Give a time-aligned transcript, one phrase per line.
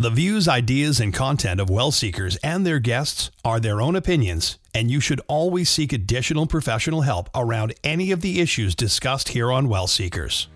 [0.00, 4.56] The views, ideas, and content of well seekers and their guests are their own opinions,
[4.74, 9.52] and you should always seek additional professional help around any of the issues discussed here
[9.52, 10.48] on Well Seekers.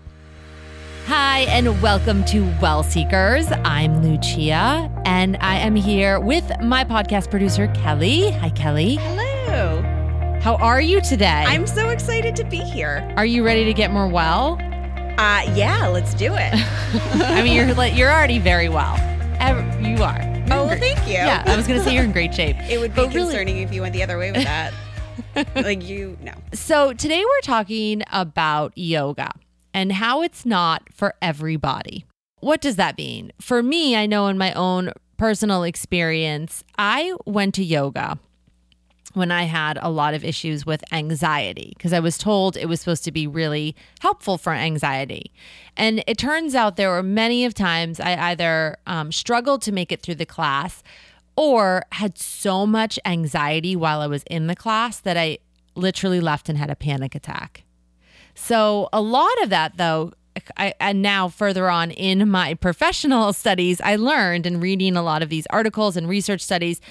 [1.05, 3.45] Hi, and welcome to Well Seekers.
[3.63, 8.31] I'm Lucia, and I am here with my podcast producer, Kelly.
[8.31, 8.95] Hi, Kelly.
[8.95, 9.83] Hello.
[10.41, 11.43] How are you today?
[11.45, 13.13] I'm so excited to be here.
[13.15, 14.57] Are you ready to get more well?
[15.19, 16.51] Uh, yeah, let's do it.
[17.21, 18.97] I mean, you're like- you're already very well.
[19.39, 20.21] You are.
[20.21, 21.13] You're oh, well, thank you.
[21.13, 22.55] Yeah, I was gonna say you're in great shape.
[22.69, 24.73] It would be But really- concerning if you went the other way with that.
[25.55, 26.33] like you, no.
[26.53, 29.31] So today we're talking about yoga
[29.73, 32.05] and how it's not for everybody.
[32.39, 33.31] What does that mean?
[33.41, 38.17] For me, I know in my own personal experience, I went to yoga
[39.15, 42.79] when I had a lot of issues with anxiety because I was told it was
[42.79, 45.31] supposed to be really helpful for anxiety.
[45.77, 49.91] And it turns out there were many of times I either um, struggled to make
[49.91, 50.83] it through the class
[51.35, 55.39] or had so much anxiety while I was in the class that I
[55.75, 57.63] literally left and had a panic attack.
[58.33, 60.11] So, a lot of that, though,
[60.57, 65.23] I, and now further on in my professional studies, I learned in reading a lot
[65.23, 66.81] of these articles and research studies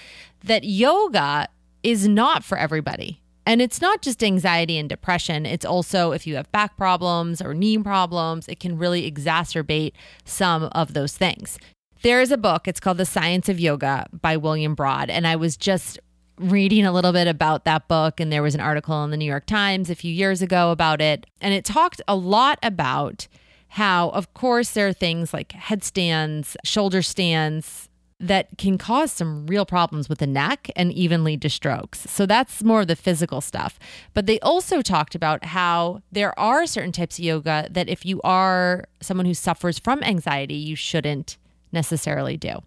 [0.44, 1.48] that yoga
[1.84, 3.20] is not for everybody.
[3.46, 5.44] And it's not just anxiety and depression.
[5.44, 9.92] It's also if you have back problems or knee problems, it can really exacerbate
[10.24, 11.58] some of those things.
[12.02, 15.10] There is a book, it's called The Science of Yoga by William Broad.
[15.10, 15.98] And I was just
[16.38, 19.24] reading a little bit about that book, and there was an article in the New
[19.24, 21.26] York Times a few years ago about it.
[21.40, 23.28] And it talked a lot about
[23.68, 27.88] how, of course, there are things like headstands, shoulder stands
[28.26, 32.00] that can cause some real problems with the neck and even lead to strokes.
[32.08, 33.78] So that's more of the physical stuff.
[34.14, 38.20] But they also talked about how there are certain types of yoga that if you
[38.22, 41.36] are someone who suffers from anxiety, you shouldn't
[41.70, 42.62] necessarily do.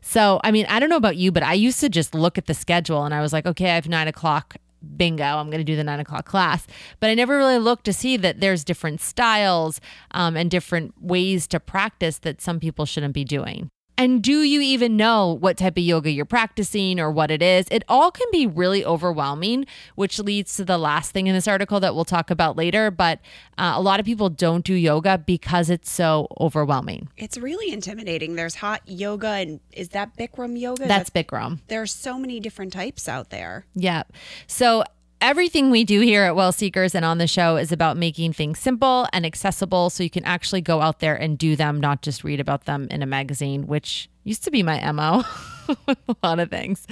[0.00, 2.46] So, I mean, I don't know about you, but I used to just look at
[2.46, 4.56] the schedule and I was like, okay, I have nine o'clock.
[4.96, 6.66] Bingo, I'm going to do the nine o'clock class.
[7.00, 9.80] But I never really looked to see that there's different styles
[10.12, 13.70] um, and different ways to practice that some people shouldn't be doing.
[13.98, 17.66] And do you even know what type of yoga you're practicing or what it is?
[17.70, 21.80] It all can be really overwhelming, which leads to the last thing in this article
[21.80, 22.90] that we'll talk about later.
[22.90, 23.20] But
[23.56, 27.08] uh, a lot of people don't do yoga because it's so overwhelming.
[27.16, 28.36] It's really intimidating.
[28.36, 30.86] There's hot yoga, and is that Bikram yoga?
[30.86, 31.60] That's Bikram.
[31.68, 33.64] There are so many different types out there.
[33.74, 34.02] Yeah.
[34.46, 34.84] So
[35.20, 38.58] everything we do here at Well Seekers and on the show is about making things
[38.58, 42.24] simple and accessible so you can actually go out there and do them, not just
[42.24, 45.24] read about them in a magazine, which used to be my MO.
[45.86, 46.86] with a lot of things.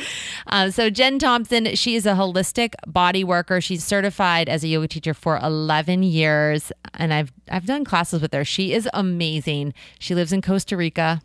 [0.49, 3.61] Uh, so, Jen Thompson, she is a holistic body worker.
[3.61, 8.33] She's certified as a yoga teacher for 11 years, and I've I've done classes with
[8.35, 8.45] her.
[8.45, 9.75] She is amazing.
[9.99, 11.23] She lives in Costa Rica.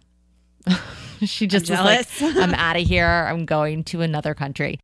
[1.23, 2.07] she just was like.
[2.21, 3.27] I'm out of here.
[3.29, 4.79] I'm going to another country.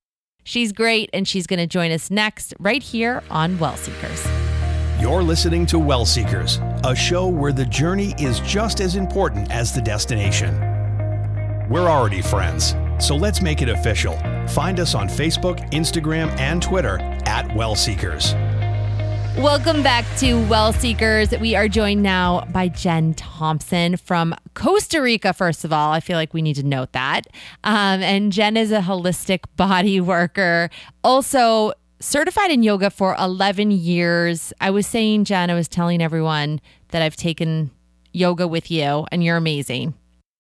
[0.47, 4.23] She's great, and she's going to join us next right here on Well Seekers.
[5.01, 9.73] You're listening to Well Seekers, a show where the journey is just as important as
[9.73, 10.56] the destination.
[11.67, 14.16] We're already friends, so let's make it official.
[14.50, 18.35] Find us on Facebook, Instagram, and Twitter at Well Seekers.
[19.40, 21.31] Welcome back to Well Seekers.
[21.41, 25.91] We are joined now by Jen Thompson from Costa Rica, first of all.
[25.91, 27.28] I feel like we need to note that.
[27.66, 30.69] Um, and Jen is a holistic body worker,
[31.03, 34.53] also certified in yoga for 11 years.
[34.62, 37.72] I was saying, Jen, I was telling everyone that I've taken
[38.13, 39.95] yoga with you, and you're amazing.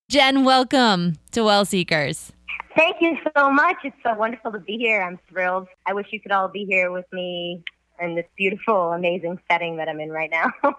[0.09, 2.31] Jen, welcome to Well Seekers.
[2.77, 3.75] Thank you so much.
[3.83, 5.01] It's so wonderful to be here.
[5.01, 5.67] I'm thrilled.
[5.85, 7.61] I wish you could all be here with me
[8.01, 10.51] in this beautiful, amazing setting that I'm in right now.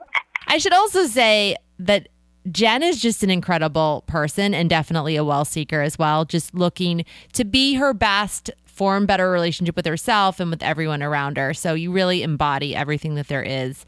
[0.48, 2.08] I should also say that
[2.50, 7.04] Jen is just an incredible person and definitely a well seeker as well, just looking
[7.32, 11.54] to be her best, form better relationship with herself and with everyone around her.
[11.54, 13.84] So you really embody everything that there is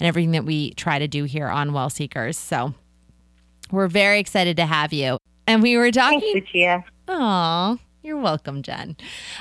[0.00, 2.38] and everything that we try to do here on Well Seekers.
[2.38, 2.74] So
[3.70, 5.18] we're very excited to have you.
[5.46, 6.84] And we were Thanks, talking Lucia.
[7.08, 8.96] Aw, you're welcome, Jen.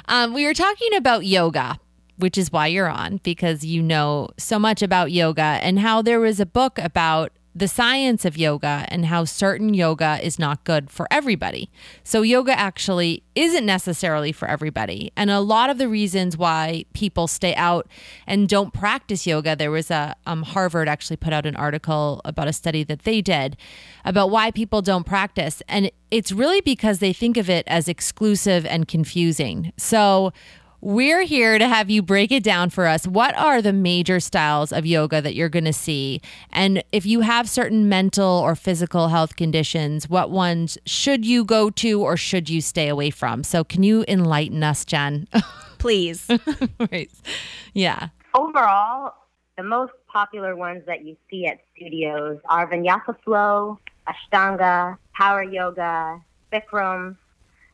[0.05, 1.79] Um, we were talking about yoga,
[2.17, 6.19] which is why you're on, because you know so much about yoga and how there
[6.19, 10.91] was a book about the science of yoga and how certain yoga is not good
[10.91, 11.71] for everybody.
[12.03, 15.11] So, yoga actually isn't necessarily for everybody.
[15.15, 17.87] And a lot of the reasons why people stay out
[18.27, 22.47] and don't practice yoga, there was a um, Harvard actually put out an article about
[22.47, 23.57] a study that they did
[24.05, 25.63] about why people don't practice.
[25.67, 29.73] And it's really because they think of it as exclusive and confusing.
[29.77, 30.31] So,
[30.81, 33.07] we're here to have you break it down for us.
[33.07, 36.21] What are the major styles of yoga that you're going to see?
[36.51, 41.69] And if you have certain mental or physical health conditions, what ones should you go
[41.71, 43.43] to or should you stay away from?
[43.43, 45.27] So, can you enlighten us, Jen?
[45.79, 46.27] Please.
[46.91, 47.09] right.
[47.73, 48.09] Yeah.
[48.35, 49.13] Overall,
[49.57, 56.21] the most popular ones that you see at studios are Vinyasa Flow, Ashtanga, Power Yoga,
[56.53, 57.17] Bikram,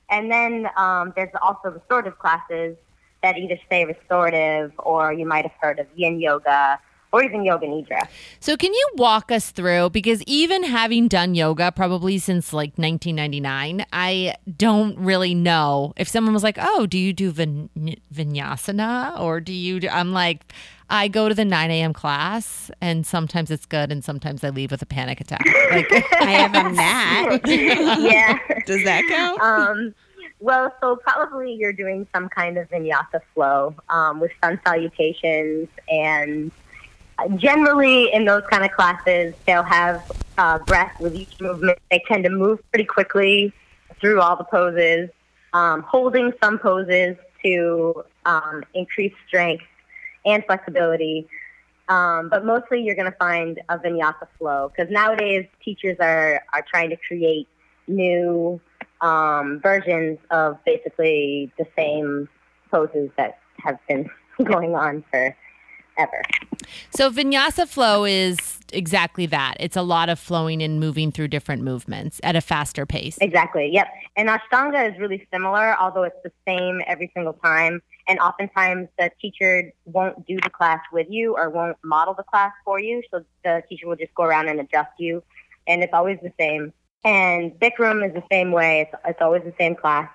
[0.09, 2.77] and then um, there's also restorative classes
[3.23, 6.79] that either say restorative or you might have heard of yin yoga
[7.13, 8.07] or even yoga nidra.
[8.39, 9.91] So, can you walk us through?
[9.91, 16.33] Because even having done yoga probably since like 1999, I don't really know if someone
[16.33, 17.69] was like, "Oh, do you do vin-
[18.13, 19.79] vinyasana?" or do you?
[19.79, 20.51] Do, I'm like,
[20.89, 21.93] I go to the 9 a.m.
[21.93, 25.45] class, and sometimes it's good, and sometimes I leave with a panic attack.
[25.71, 27.41] Like, I am a mat.
[27.47, 28.37] yeah.
[28.65, 29.39] Does that count?
[29.39, 29.95] Um,
[30.43, 36.51] well, so probably you're doing some kind of vinyasa flow um, with sun salutations, and
[37.37, 40.03] generally in those kind of classes, they'll have
[40.37, 41.79] uh, breath with each movement.
[41.89, 43.53] They tend to move pretty quickly
[44.01, 45.09] through all the poses,
[45.53, 49.63] um, holding some poses to um, increase strength
[50.25, 51.25] and flexibility.
[51.87, 56.65] Um, but mostly you're going to find a vinyasa flow because nowadays teachers are, are
[56.69, 57.47] trying to create
[57.87, 58.59] new
[59.03, 62.27] um, versions of basically the same
[62.71, 64.09] poses that have been
[64.44, 65.35] going on for
[65.97, 66.23] ever.
[66.89, 69.57] So vinyasa flow is exactly that.
[69.59, 73.17] It's a lot of flowing and moving through different movements at a faster pace.
[73.21, 73.69] Exactly.
[73.71, 73.88] Yep.
[74.15, 77.81] And Ashtanga is really similar, although it's the same every single time.
[78.07, 82.51] And oftentimes the teacher won't do the class with you or won't model the class
[82.65, 83.03] for you.
[83.11, 85.23] So the teacher will just go around and adjust you.
[85.67, 86.73] And it's always the same.
[87.03, 88.81] And Bikram is the same way.
[88.81, 90.09] It's, it's always the same class.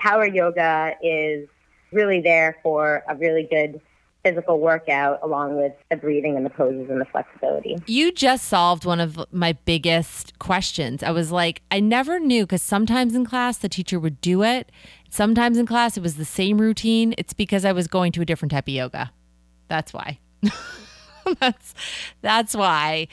[0.00, 1.48] Power yoga is
[1.92, 3.80] really there for a really good
[4.22, 7.76] physical workout along with the breathing and the poses and the flexibility.
[7.86, 11.02] You just solved one of my biggest questions.
[11.02, 14.70] I was like, I never knew because sometimes in class the teacher would do it.
[15.10, 17.14] Sometimes in class it was the same routine.
[17.18, 19.12] It's because I was going to a different type of yoga.
[19.68, 20.18] That's why.
[21.40, 21.74] that's
[22.20, 23.08] that's why.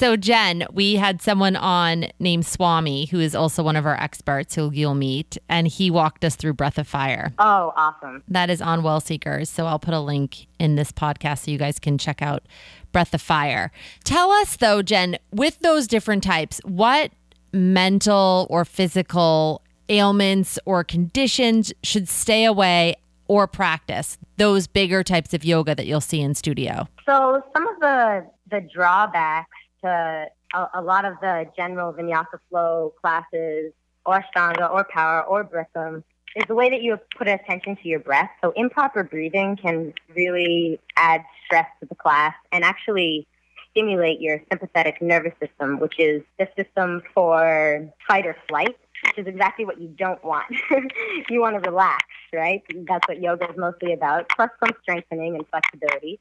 [0.00, 4.54] So, Jen, we had someone on named Swami, who is also one of our experts
[4.54, 7.34] who you'll meet, and he walked us through Breath of Fire.
[7.38, 8.22] Oh, awesome.
[8.26, 9.50] That is on Well Seekers.
[9.50, 12.44] So, I'll put a link in this podcast so you guys can check out
[12.92, 13.70] Breath of Fire.
[14.02, 17.10] Tell us, though, Jen, with those different types, what
[17.52, 19.60] mental or physical
[19.90, 22.94] ailments or conditions should stay away
[23.28, 26.88] or practice those bigger types of yoga that you'll see in studio?
[27.04, 29.50] So, some of the, the drawbacks
[29.82, 33.72] to a, a lot of the general vinyasa flow classes
[34.06, 36.02] or ashtanga or power or Bikram
[36.36, 38.30] is the way that you put attention to your breath.
[38.42, 43.26] So improper breathing can really add stress to the class and actually
[43.72, 49.26] stimulate your sympathetic nervous system, which is the system for fight or flight, which is
[49.26, 50.46] exactly what you don't want.
[51.30, 52.62] you want to relax, right?
[52.88, 56.20] That's what yoga is mostly about, plus some strengthening and flexibility.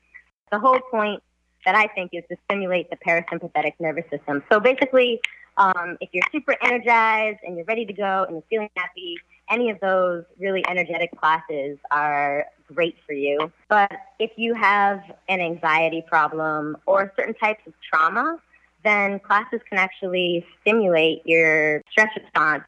[0.52, 1.22] The whole point
[1.66, 4.44] that I think is to stimulate the parasympathetic nervous system.
[4.52, 5.20] So basically,
[5.58, 9.18] um, if you're super energized and you're ready to go and you're feeling happy,
[9.50, 13.52] any of those really energetic classes are great for you.
[13.68, 18.38] But if you have an anxiety problem or certain types of trauma,
[18.84, 22.64] then classes can actually stimulate your stress response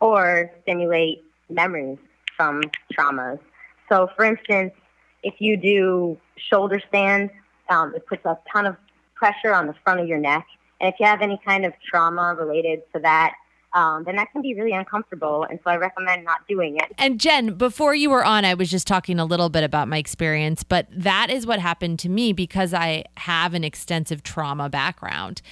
[0.00, 1.98] or stimulate memories
[2.36, 2.62] from
[2.92, 3.38] traumas.
[3.88, 4.72] So, for instance,
[5.22, 7.32] if you do shoulder stands
[7.68, 8.76] um, it puts a ton of
[9.14, 10.46] pressure on the front of your neck.
[10.80, 13.34] And if you have any kind of trauma related to that,
[13.74, 15.44] um, then that can be really uncomfortable.
[15.48, 16.92] And so I recommend not doing it.
[16.96, 19.98] And Jen, before you were on, I was just talking a little bit about my
[19.98, 25.42] experience, but that is what happened to me because I have an extensive trauma background.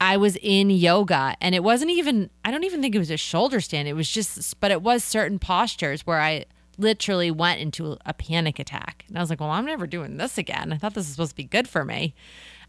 [0.00, 3.16] I was in yoga and it wasn't even, I don't even think it was a
[3.16, 3.88] shoulder stand.
[3.88, 6.44] It was just, but it was certain postures where I
[6.78, 9.04] literally went into a panic attack.
[9.08, 10.72] And I was like, well, I'm never doing this again.
[10.72, 12.14] I thought this was supposed to be good for me.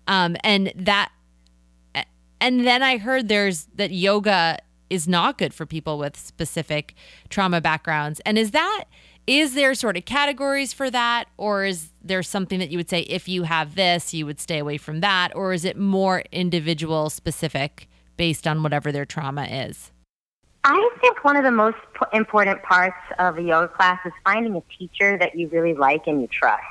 [0.08, 1.12] Um, and that,
[2.40, 4.60] and then I heard there's that yoga
[4.90, 6.94] is not good for people with specific
[7.30, 8.20] trauma backgrounds.
[8.26, 8.86] And is that,
[9.26, 11.26] is there sort of categories for that?
[11.38, 14.60] Or is there something that you would say, if you have this, you would stay
[14.60, 15.36] away from that?
[15.36, 19.92] Or is it more individual specific based on whatever their trauma is?
[20.68, 21.78] I think one of the most
[22.12, 26.20] important parts of a yoga class is finding a teacher that you really like and
[26.20, 26.64] you trust.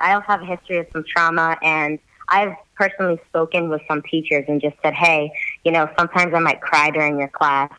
[0.00, 4.44] I also have a history of some trauma, and I've personally spoken with some teachers
[4.48, 5.30] and just said, hey,
[5.64, 7.70] you know, sometimes I might cry during your class,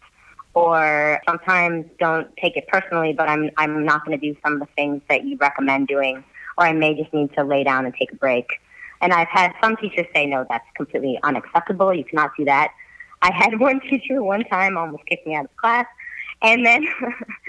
[0.53, 4.59] or sometimes don't take it personally, but I'm I'm not going to do some of
[4.61, 6.23] the things that you recommend doing,
[6.57, 8.47] or I may just need to lay down and take a break.
[9.01, 11.93] And I've had some teachers say, no, that's completely unacceptable.
[11.93, 12.71] You cannot do that.
[13.23, 15.85] I had one teacher one time almost kick me out of class,
[16.41, 16.85] and then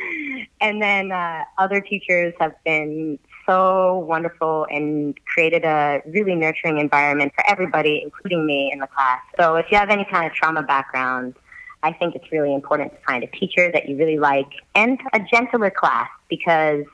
[0.61, 7.33] and then uh, other teachers have been so wonderful and created a really nurturing environment
[7.35, 9.21] for everybody, including me in the class.
[9.38, 11.35] So if you have any kind of trauma background,
[11.83, 15.19] I think it's really important to find a teacher that you really like and a
[15.19, 16.85] gentler class because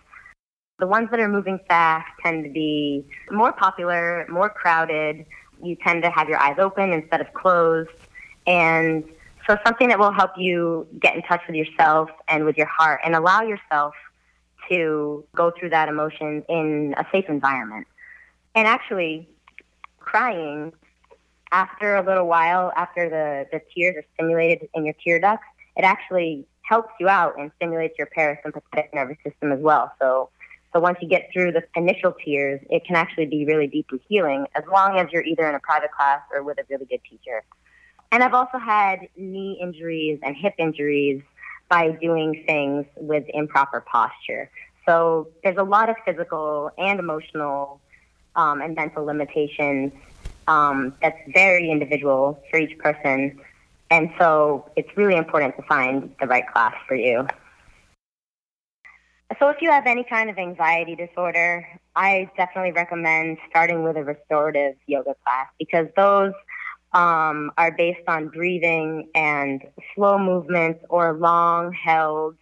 [0.78, 5.26] the ones that are moving fast tend to be more popular, more crowded.
[5.62, 7.90] You tend to have your eyes open instead of closed.
[8.46, 9.04] And
[9.46, 13.00] so something that will help you get in touch with yourself and with your heart
[13.04, 13.94] and allow yourself
[14.68, 17.86] to go through that emotion in a safe environment.
[18.54, 19.28] And actually,
[19.98, 20.72] crying
[21.52, 25.82] after a little while, after the, the tears are stimulated in your tear ducts, it
[25.82, 29.92] actually helps you out and stimulates your parasympathetic nervous system as well.
[30.00, 30.30] So,
[30.72, 34.46] so once you get through the initial tears, it can actually be really deeply healing
[34.54, 37.42] as long as you're either in a private class or with a really good teacher.
[38.12, 41.22] And I've also had knee injuries and hip injuries
[41.68, 44.50] by doing things with improper posture.
[44.86, 47.80] So there's a lot of physical and emotional
[48.34, 49.92] um, and mental limitations
[50.48, 53.40] um, that's very individual for each person.
[53.90, 57.26] And so it's really important to find the right class for you.
[59.38, 64.02] So if you have any kind of anxiety disorder, I definitely recommend starting with a
[64.02, 66.32] restorative yoga class because those
[66.92, 69.62] um, are based on breathing and
[69.94, 72.36] slow movements or long held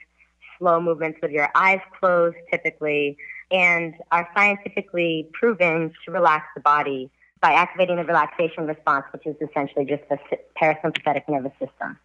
[0.59, 3.17] slow movements with your eyes closed typically
[3.51, 9.37] and are scientifically proven to relax the body by activating the relaxation response, which is
[9.41, 10.19] essentially just the
[10.61, 11.97] parasympathetic nervous system.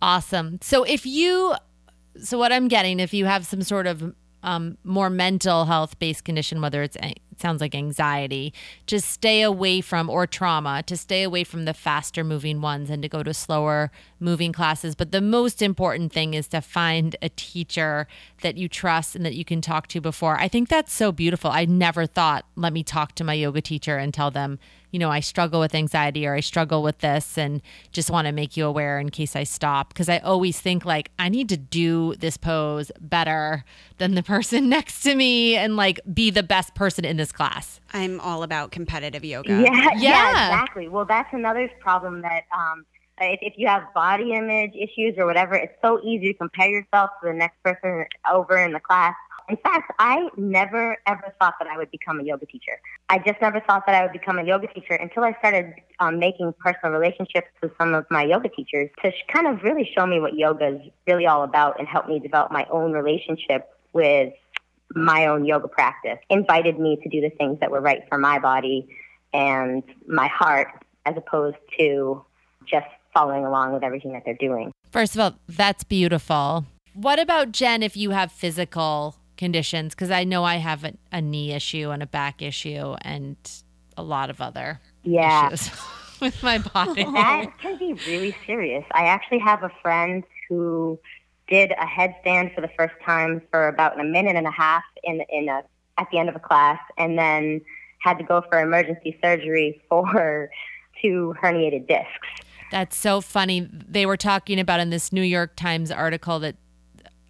[0.00, 0.58] Awesome.
[0.62, 1.54] So if you,
[2.22, 6.24] so what I'm getting, if you have some sort of um, more mental health based
[6.24, 8.52] condition, whether it's it sounds like anxiety,
[8.86, 13.02] to stay away from or trauma, to stay away from the faster moving ones and
[13.02, 13.90] to go to slower
[14.20, 14.94] moving classes.
[14.94, 18.06] But the most important thing is to find a teacher
[18.42, 20.38] that you trust and that you can talk to before.
[20.38, 21.50] I think that's so beautiful.
[21.50, 24.58] I never thought, let me talk to my yoga teacher and tell them,
[24.90, 27.60] you know, I struggle with anxiety or I struggle with this and
[27.92, 29.94] just want to make you aware in case I stop.
[29.94, 33.64] Cause I always think like, I need to do this pose better
[33.98, 37.80] than the person next to me and like be the best person in this class.
[37.92, 39.50] I'm all about competitive yoga.
[39.50, 40.88] Yeah, yeah, yeah exactly.
[40.88, 42.84] Well, that's another problem that, um,
[43.20, 47.10] if, if you have body image issues or whatever, it's so easy to compare yourself
[47.22, 49.14] to the next person over in the class.
[49.48, 52.80] In fact, I never ever thought that I would become a yoga teacher.
[53.08, 56.18] I just never thought that I would become a yoga teacher until I started um,
[56.18, 60.20] making personal relationships with some of my yoga teachers to kind of really show me
[60.20, 64.34] what yoga is really all about and help me develop my own relationship with
[64.94, 66.18] my own yoga practice.
[66.28, 68.86] Invited me to do the things that were right for my body
[69.32, 70.68] and my heart
[71.06, 72.22] as opposed to
[72.66, 74.72] just following along with everything that they're doing.
[74.90, 76.66] First of all, that's beautiful.
[76.92, 79.94] What about Jen if you have physical conditions?
[79.94, 83.36] Because I know I have a, a, knee issue and a back issue and
[83.96, 85.46] a lot of other yeah.
[85.46, 85.70] issues
[86.20, 87.04] with my body.
[87.12, 88.84] That can be really serious.
[88.92, 90.98] I actually have a friend who
[91.48, 95.22] did a headstand for the first time for about a minute and a half in
[95.30, 95.62] in a
[95.96, 97.60] at the end of a class, and then
[98.00, 100.50] had to go for emergency surgery for
[101.00, 102.28] two herniated discs.
[102.70, 103.68] That's so funny.
[103.72, 106.56] They were talking about in this New York Times article that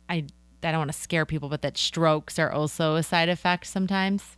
[0.08, 0.24] I
[0.62, 4.36] I don't want to scare people, but that strokes are also a side effect sometimes.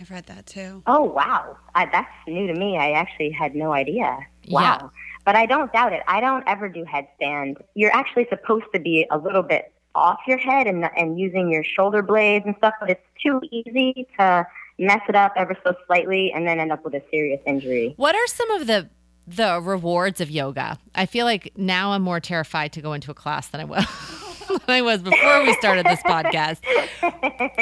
[0.00, 0.82] I've read that too.
[0.86, 2.78] Oh wow, I, that's new to me.
[2.78, 4.18] I actually had no idea.
[4.48, 4.60] Wow.
[4.60, 4.88] Yeah.
[5.24, 6.02] But I don't doubt it.
[6.06, 7.60] I don't ever do headstand.
[7.74, 11.64] You're actually supposed to be a little bit off your head and and using your
[11.64, 14.46] shoulder blades and stuff, but it's too easy to
[14.78, 17.94] mess it up ever so slightly and then end up with a serious injury.
[17.96, 18.88] What are some of the
[19.28, 20.78] the rewards of yoga.
[20.94, 23.84] I feel like now I'm more terrified to go into a class than I was
[24.66, 26.62] than I was before we started this podcast.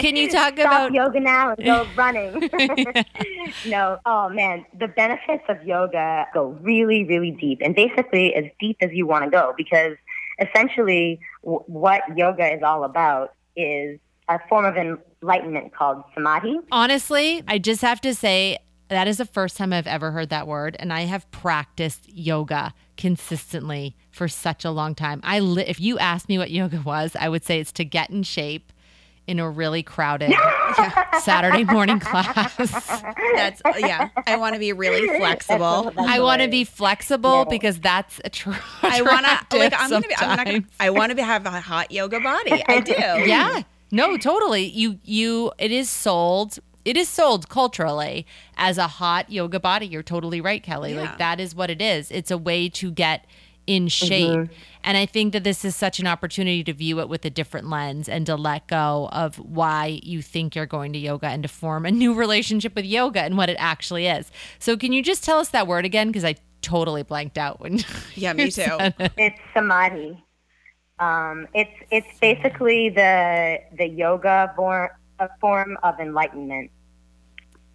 [0.01, 2.51] Can you talk Stop about yoga now and go running?
[3.67, 8.77] no, oh man, the benefits of yoga go really, really deep, and basically as deep
[8.81, 9.97] as you want to go, because
[10.41, 16.59] essentially w- what yoga is all about is a form of enlightenment called samadhi.
[16.73, 20.47] Honestly, I just have to say that is the first time I've ever heard that
[20.47, 25.21] word, and I have practiced yoga consistently for such a long time.
[25.25, 28.11] I li- if you asked me what yoga was, I would say it's to get
[28.11, 28.73] in shape
[29.27, 30.33] in a really crowded
[31.21, 32.55] Saturday morning class.
[33.35, 34.11] That's yeah.
[34.27, 35.93] I want to be really flexible.
[35.99, 37.45] I want to be flexible Yeah.
[37.51, 38.51] because that's a tr-
[38.83, 40.15] I want to like I'm gonna be.
[40.17, 40.65] I'm not gonna.
[40.81, 42.63] I want to have a hot yoga body.
[42.69, 42.93] I do.
[42.93, 43.63] yeah
[43.93, 48.27] no totally you you it is sold it is sold culturally
[48.57, 51.03] as a hot yoga body you're totally right kelly Yeah.
[51.03, 53.27] like that is what it is it's a way to get
[53.67, 54.49] in shape
[54.85, 57.69] and i think that this is such an opportunity to view it with a different
[57.69, 61.49] lens and to let go of why you think you're going to yoga and to
[61.49, 65.25] form a new relationship with yoga and what it actually is so can you just
[65.25, 67.79] tell us that word again because i totally blanked out when
[68.15, 68.63] Yeah, me too.
[68.81, 69.13] it.
[69.17, 70.23] It's samadhi.
[70.99, 74.89] Um, it's it's basically the the yoga form
[75.21, 76.71] a form of enlightenment.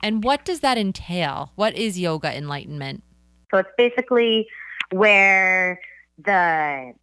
[0.03, 3.03] And what does that entail what is yoga enlightenment
[3.51, 4.48] So it's basically
[4.91, 5.79] where
[6.24, 6.93] the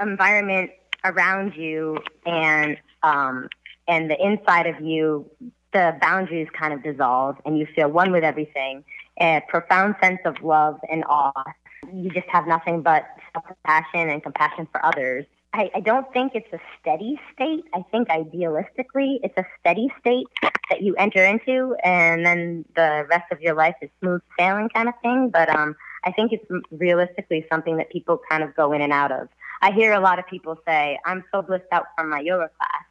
[0.00, 0.70] environment
[1.04, 3.48] around you and um,
[3.86, 5.30] and the inside of you,
[5.72, 8.82] the boundaries kind of dissolve, and you feel one with everything.
[9.20, 11.44] A profound sense of love and awe.
[11.92, 15.26] You just have nothing but self-compassion and compassion for others.
[15.54, 17.64] I, I don't think it's a steady state.
[17.72, 20.26] I think idealistically, it's a steady state
[20.68, 24.88] that you enter into, and then the rest of your life is smooth sailing kind
[24.88, 25.30] of thing.
[25.32, 29.12] But um, I think it's realistically something that people kind of go in and out
[29.12, 29.28] of.
[29.62, 32.84] I hear a lot of people say, I'm so blissed out from my yoga class.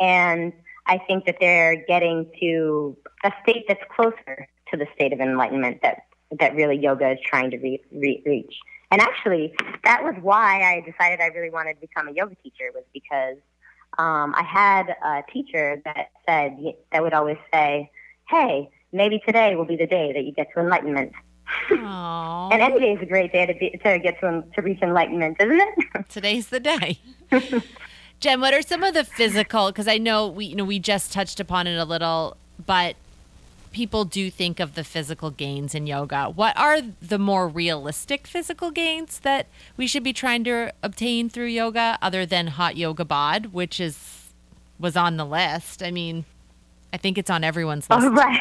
[0.00, 0.54] And
[0.86, 5.82] I think that they're getting to a state that's closer to the state of enlightenment
[5.82, 6.06] that,
[6.40, 8.54] that really yoga is trying to re- re- reach.
[8.90, 12.70] And actually, that was why I decided I really wanted to become a yoga teacher
[12.74, 13.36] was because
[13.98, 16.56] um, I had a teacher that said,
[16.92, 17.90] that would always say,
[18.28, 21.12] hey, maybe today will be the day that you get to enlightenment.
[21.70, 25.36] And every day is a great day to, be, to get to, to reach enlightenment,
[25.40, 26.08] isn't it?
[26.08, 26.98] Today's the day.
[28.20, 29.68] Jen, what are some of the physical?
[29.68, 32.96] Because I know we, you know, we just touched upon it a little, but
[33.76, 36.30] people do think of the physical gains in yoga.
[36.30, 41.48] What are the more realistic physical gains that we should be trying to obtain through
[41.48, 44.30] yoga, other than hot yoga bod, which is
[44.80, 45.82] was on the list?
[45.82, 46.24] I mean,
[46.94, 48.02] I think it's on everyone's list.
[48.02, 48.40] Oh, right.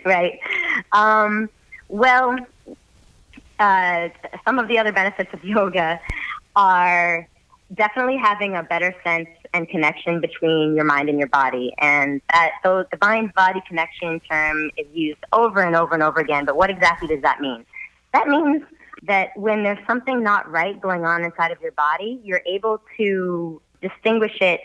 [0.04, 0.40] right.
[0.90, 1.48] Um,
[1.86, 2.36] well,
[3.60, 4.08] uh,
[4.44, 6.00] some of the other benefits of yoga
[6.56, 7.28] are
[7.72, 11.74] definitely having a better sense and connection between your mind and your body.
[11.78, 16.20] And that so the mind body connection term is used over and over and over
[16.20, 16.44] again.
[16.44, 17.64] But what exactly does that mean?
[18.12, 18.62] That means
[19.04, 23.60] that when there's something not right going on inside of your body, you're able to
[23.80, 24.60] distinguish it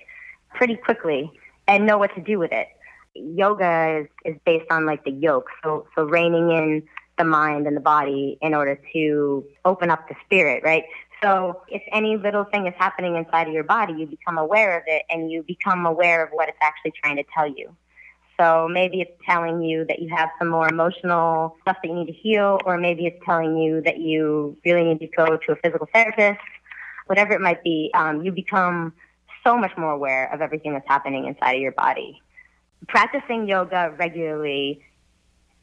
[0.54, 1.32] pretty quickly
[1.68, 2.68] and know what to do with it.
[3.16, 6.84] Yoga is, is based on like the yoke, so so reining in
[7.18, 10.84] the mind and the body in order to open up the spirit, right?
[11.22, 14.84] So if any little thing is happening inside of your body, you become aware of
[14.88, 17.76] it and you become aware of what it's actually trying to tell you.
[18.40, 22.06] So maybe it's telling you that you have some more emotional stuff that you need
[22.06, 25.56] to heal, or maybe it's telling you that you really need to go to a
[25.56, 26.40] physical therapist.
[27.08, 28.94] Whatever it might be, um, you become
[29.44, 32.22] so much more aware of everything that's happening inside of your body.
[32.88, 34.84] Practicing yoga regularly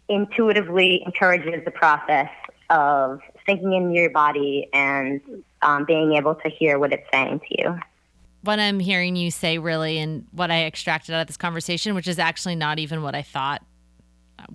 [0.08, 2.30] intuitively encourages the process
[2.70, 5.20] of thinking in your body and
[5.62, 7.78] um, being able to hear what it's saying to you.
[8.42, 12.06] what I'm hearing you say, really, and what I extracted out of this conversation, which
[12.06, 13.64] is actually not even what I thought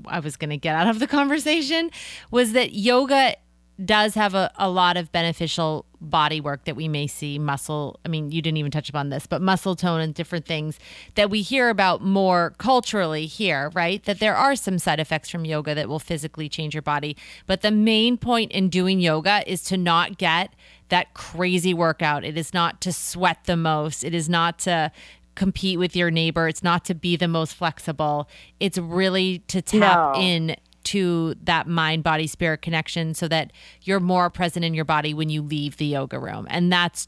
[0.05, 1.89] I was going to get out of the conversation,
[2.29, 3.35] was that yoga
[3.83, 8.07] does have a, a lot of beneficial body work that we may see muscle i
[8.07, 10.79] mean you didn't even touch upon this but muscle tone and different things
[11.15, 14.03] that we hear about more culturally here right?
[14.05, 17.15] That there are some side effects from yoga that will physically change your body.
[17.45, 20.53] But the main point in doing yoga is to not get
[20.89, 22.23] that crazy workout.
[22.23, 24.03] It is not to sweat the most.
[24.03, 24.91] It is not to
[25.35, 26.47] compete with your neighbor.
[26.47, 28.27] It's not to be the most flexible.
[28.59, 30.21] It's really to tap No.
[30.21, 30.55] in
[30.89, 33.51] to that mind body spirit connection so that
[33.83, 37.07] you're more present in your body when you leave the yoga room and that's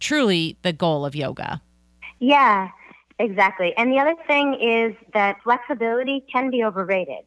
[0.00, 1.60] truly the goal of yoga
[2.18, 2.70] Yeah,
[3.18, 3.74] exactly.
[3.76, 7.24] And the other thing is that flexibility can be overrated.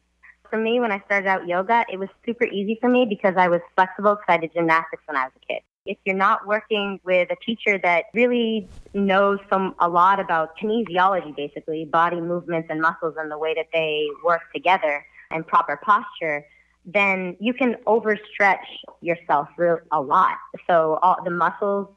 [0.50, 3.48] For me, when I started out yoga, it was super easy for me because I
[3.48, 5.62] was flexible because I did gymnastics when I was a kid.
[5.86, 11.34] If you're not working with a teacher that really knows some a lot about kinesiology,
[11.34, 16.44] basically body movements and muscles and the way that they work together and proper posture,
[16.84, 18.66] then you can overstretch
[19.00, 20.36] yourself real, a lot.
[20.66, 21.88] So all the muscles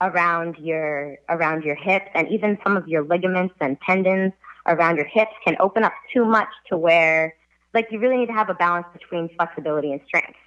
[0.00, 4.32] around your around your hips and even some of your ligaments and tendons
[4.66, 7.34] around your hips can open up too much to where
[7.72, 10.38] like you really need to have a balance between flexibility and strength.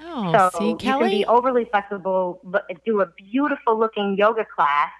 [0.00, 4.90] oh so see you can be overly flexible, but do a beautiful looking yoga class,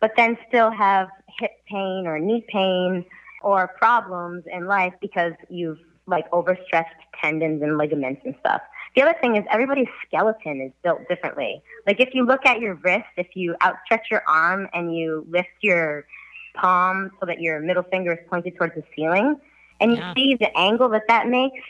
[0.00, 3.04] but then still have hip pain or knee pain
[3.42, 8.60] or problems in life because you've like overstretched tendons and ligaments and stuff.
[8.94, 11.62] The other thing is everybody's skeleton is built differently.
[11.86, 15.48] Like if you look at your wrist, if you outstretch your arm and you lift
[15.60, 16.06] your
[16.54, 19.36] palm so that your middle finger is pointed towards the ceiling,
[19.80, 20.14] and you Yeah.
[20.14, 21.60] see the angle that that makes,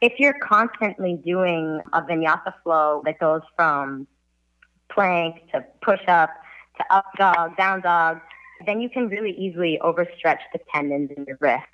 [0.00, 4.06] if you're constantly doing a vinyasa flow that goes from
[4.88, 6.30] plank to push up
[6.78, 8.20] to up dog, down dog,
[8.64, 11.66] then you can really easily overstretch the tendons in your wrist.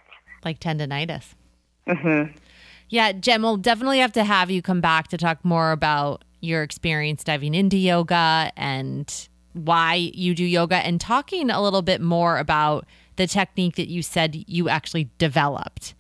[0.44, 1.34] Like tendonitis.
[1.86, 2.24] Hmm
[2.88, 6.62] Yeah, Jen, we'll definitely have to have you come back to talk more about your
[6.62, 12.38] experience diving into yoga and why you do yoga and talking a little bit more
[12.38, 15.94] about the technique that you said you actually developed.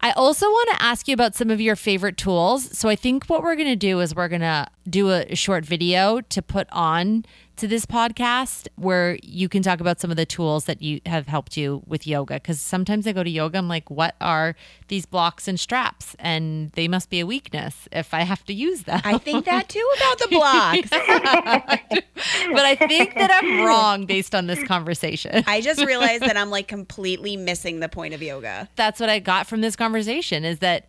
[0.00, 2.76] I also want to ask you about some of your favorite tools.
[2.76, 5.64] So I think what we're going to do is we're going to do a short
[5.64, 7.24] video to put on
[7.58, 11.26] to this podcast where you can talk about some of the tools that you have
[11.26, 14.54] helped you with yoga because sometimes I go to yoga I'm like what are
[14.86, 18.84] these blocks and straps and they must be a weakness if I have to use
[18.84, 19.00] them.
[19.04, 20.90] I think that too about the blocks.
[20.90, 25.42] but I think that I'm wrong based on this conversation.
[25.46, 28.68] I just realized that I'm like completely missing the point of yoga.
[28.76, 30.86] that's what I got from this conversation is that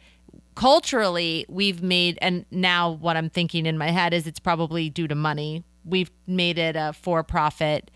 [0.55, 5.07] culturally we've made and now what I'm thinking in my head is it's probably due
[5.07, 5.63] to money.
[5.89, 7.91] We've made it a for-profit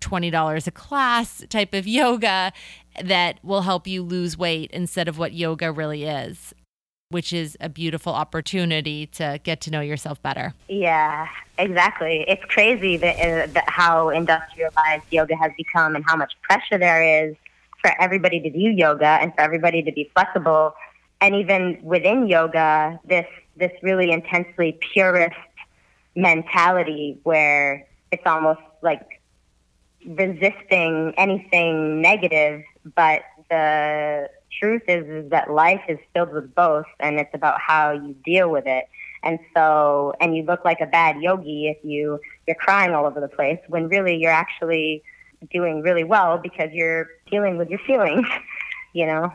[0.00, 2.52] $20 a class type of yoga
[3.02, 6.52] that will help you lose weight instead of what yoga really is,
[7.08, 10.54] which is a beautiful opportunity to get to know yourself better.
[10.68, 11.26] Yeah,
[11.58, 12.24] exactly.
[12.28, 17.26] It's crazy that, uh, that how industrialized yoga has become and how much pressure there
[17.26, 17.36] is
[17.80, 20.74] for everybody to do yoga and for everybody to be flexible.
[21.20, 23.26] And even within yoga, this
[23.56, 25.36] this really intensely purist
[26.14, 29.20] mentality where it's almost like
[30.06, 32.62] resisting anything negative,
[32.94, 34.28] but the
[34.60, 38.50] truth is, is that life is filled with both and it's about how you deal
[38.50, 38.84] with it.
[39.22, 43.20] And so, and you look like a bad yogi if you, you're crying all over
[43.20, 45.02] the place when really you're actually
[45.50, 48.26] doing really well because you're dealing with your feelings,
[48.92, 49.32] you know?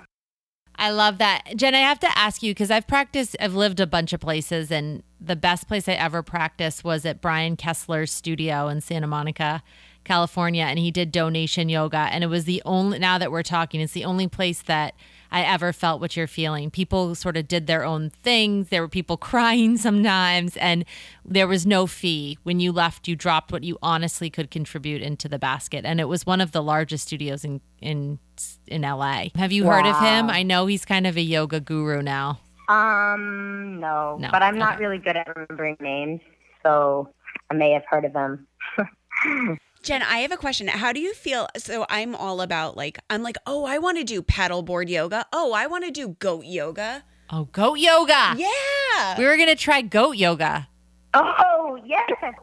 [0.75, 1.43] I love that.
[1.55, 4.71] Jen, I have to ask you because I've practiced, I've lived a bunch of places,
[4.71, 9.61] and the best place I ever practiced was at Brian Kessler's studio in Santa Monica,
[10.03, 10.63] California.
[10.63, 12.07] And he did donation yoga.
[12.11, 14.95] And it was the only, now that we're talking, it's the only place that
[15.31, 16.71] I ever felt what you're feeling.
[16.71, 18.69] People sort of did their own things.
[18.69, 20.85] There were people crying sometimes, and
[21.23, 22.37] there was no fee.
[22.43, 25.85] When you left, you dropped what you honestly could contribute into the basket.
[25.85, 28.19] And it was one of the largest studios in, in,
[28.67, 29.25] in LA.
[29.35, 30.29] Have you heard of him?
[30.29, 32.39] I know he's kind of a yoga guru now.
[32.69, 34.83] Um, no, No, but I'm not okay.
[34.85, 36.21] really good at remembering names,
[36.63, 37.09] so
[37.49, 38.47] I may have heard of them.
[39.81, 40.67] Jen, I have a question.
[40.67, 41.47] How do you feel?
[41.57, 45.25] So I'm all about like, I'm like, oh, I want to do paddleboard yoga.
[45.33, 47.03] Oh, I want to do goat yoga.
[47.31, 48.35] Oh, goat yoga.
[48.37, 49.17] Yeah.
[49.17, 50.67] We were going to try goat yoga.
[51.13, 52.09] Oh, yes.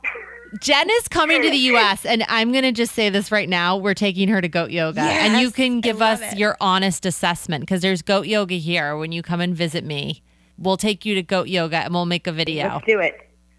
[0.61, 3.77] Jen is coming to the US, and I'm going to just say this right now.
[3.77, 5.01] We're taking her to goat yoga.
[5.01, 6.39] and you can give us it.
[6.39, 10.23] your honest assessment because there's goat yoga here when you come and visit me.
[10.59, 12.69] We'll take you to goat yoga and we'll make a video.
[12.69, 13.15] Let's do it.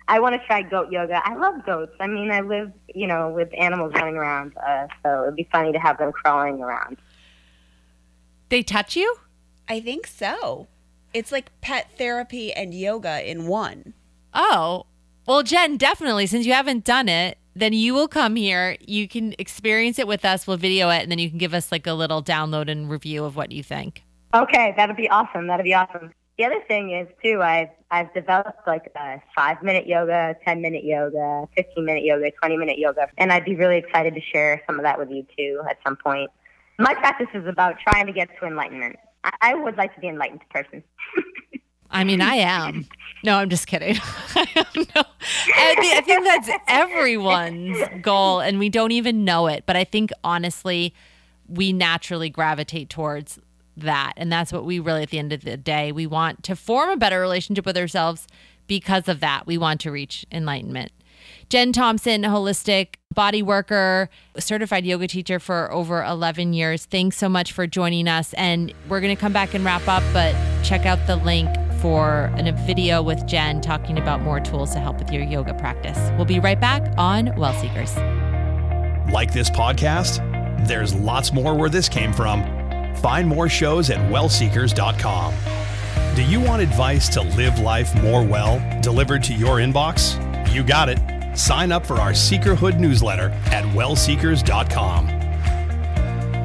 [0.07, 1.21] I want to try goat yoga.
[1.23, 1.93] I love goats.
[1.99, 5.73] I mean, I live, you know, with animals running around, uh, so it'd be funny
[5.73, 6.97] to have them crawling around.
[8.49, 9.17] They touch you?
[9.67, 10.67] I think so.
[11.13, 13.93] It's like pet therapy and yoga in one.
[14.33, 14.85] Oh,
[15.27, 16.25] well, Jen, definitely.
[16.25, 18.77] Since you haven't done it, then you will come here.
[18.79, 20.47] You can experience it with us.
[20.47, 23.25] We'll video it, and then you can give us like a little download and review
[23.25, 24.03] of what you think.
[24.33, 25.47] Okay, that'd be awesome.
[25.47, 26.11] That'd be awesome.
[26.37, 30.83] The other thing is too, I've I've developed like a five minute yoga, ten minute
[30.83, 34.77] yoga, fifteen minute yoga, twenty minute yoga, and I'd be really excited to share some
[34.77, 36.29] of that with you too at some point.
[36.77, 38.97] My practice is about trying to get to enlightenment.
[39.23, 40.83] I, I would like to be an enlightened person.
[41.89, 42.87] I mean, I am.
[43.23, 43.97] No, I'm just kidding.
[44.35, 44.65] I
[45.17, 49.63] I think that's everyone's goal, and we don't even know it.
[49.65, 50.93] But I think honestly,
[51.47, 53.39] we naturally gravitate towards
[53.75, 56.55] that, and that's what we really, at the end of the day, we want to
[56.55, 58.27] form a better relationship with ourselves
[58.67, 59.47] because of that.
[59.47, 60.91] We want to reach enlightenment.
[61.49, 66.85] Jen Thompson, holistic body worker, certified yoga teacher for over 11 years.
[66.85, 68.33] Thanks so much for joining us.
[68.33, 72.31] And we're going to come back and wrap up, but check out the link for
[72.35, 75.97] a video with Jen talking about more tools to help with your yoga practice.
[76.15, 77.95] We'll be right back on Well Seekers.
[79.11, 80.67] Like this podcast?
[80.67, 82.43] There's lots more where this came from.
[82.97, 85.33] Find more shows at wellseekers.com.
[86.15, 90.17] Do you want advice to live life more well delivered to your inbox?
[90.51, 90.99] You got it.
[91.37, 95.16] Sign up for our Seekerhood newsletter at wellseekers.com.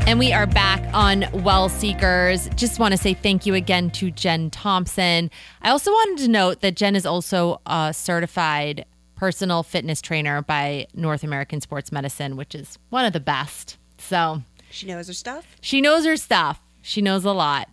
[0.04, 2.48] And we are back on Well Seekers.
[2.56, 5.30] Just want to say thank you again to Jen Thompson.
[5.62, 8.84] I also wanted to note that Jen is also a certified
[9.14, 13.78] personal fitness trainer by North American Sports Medicine, which is one of the best.
[13.98, 15.46] So She knows her stuff.
[15.60, 16.60] she knows her stuff.
[16.82, 17.68] She knows a lot.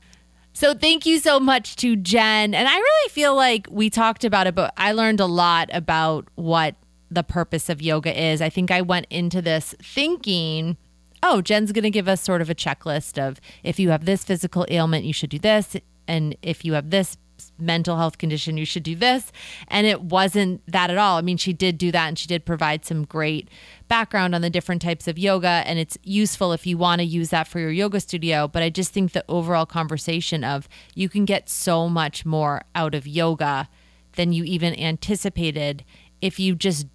[0.54, 2.54] So thank you so much to Jen.
[2.54, 6.28] And I really feel like we talked about it, but I learned a lot about
[6.36, 6.76] what
[7.12, 8.39] the purpose of yoga is.
[8.42, 10.78] I think I went into this thinking,
[11.23, 14.23] oh, Jen's going to give us sort of a checklist of if you have this
[14.23, 15.75] physical ailment, you should do this.
[16.08, 17.17] And if you have this
[17.58, 19.32] mental health condition, you should do this.
[19.67, 21.17] And it wasn't that at all.
[21.17, 23.49] I mean, she did do that and she did provide some great
[23.88, 25.63] background on the different types of yoga.
[25.65, 28.47] And it's useful if you want to use that for your yoga studio.
[28.47, 32.95] But I just think the overall conversation of you can get so much more out
[32.95, 33.69] of yoga
[34.13, 35.84] than you even anticipated
[36.21, 36.88] if you just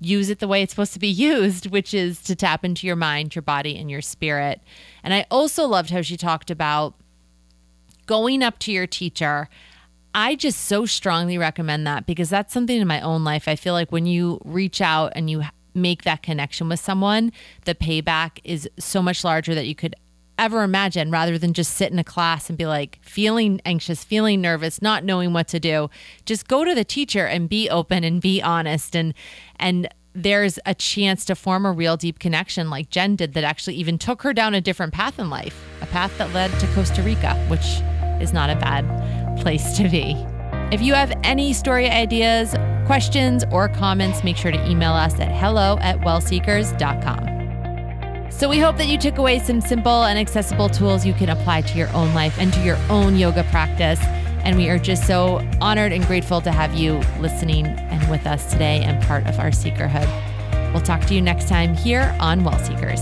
[0.00, 2.96] use it the way it's supposed to be used, which is to tap into your
[2.96, 4.60] mind, your body, and your spirit.
[5.02, 6.94] And I also loved how she talked about
[8.06, 9.48] going up to your teacher.
[10.14, 13.48] I just so strongly recommend that because that's something in my own life.
[13.48, 15.42] I feel like when you reach out and you
[15.74, 17.32] make that connection with someone,
[17.66, 19.94] the payback is so much larger that you could
[20.38, 24.40] ever imagine rather than just sit in a class and be like feeling anxious, feeling
[24.40, 25.90] nervous, not knowing what to do.
[26.24, 29.14] Just go to the teacher and be open and be honest and
[29.58, 33.76] and there's a chance to form a real deep connection like Jen did that actually
[33.76, 37.02] even took her down a different path in life, a path that led to Costa
[37.02, 37.82] Rica, which
[38.22, 38.86] is not a bad
[39.38, 40.16] place to be.
[40.72, 45.30] If you have any story ideas, questions, or comments, make sure to email us at
[45.30, 47.35] hello at wellseekers.com.
[48.36, 51.62] So we hope that you took away some simple and accessible tools you can apply
[51.62, 53.98] to your own life and to your own yoga practice.
[54.44, 58.52] And we are just so honored and grateful to have you listening and with us
[58.52, 60.06] today and part of our Seekerhood.
[60.74, 63.00] We'll talk to you next time here on Well Seekers.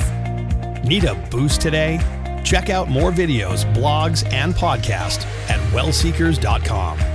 [0.85, 1.99] Need a boost today?
[2.45, 7.14] Check out more videos, blogs, and podcasts at wellseekers.com.